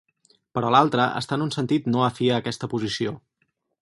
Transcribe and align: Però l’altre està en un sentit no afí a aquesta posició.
Però 0.57 0.69
l’altre 0.75 1.03
està 1.19 1.37
en 1.39 1.45
un 1.47 1.53
sentit 1.57 1.91
no 1.97 2.01
afí 2.07 2.31
a 2.31 2.41
aquesta 2.45 2.71
posició. 2.73 3.15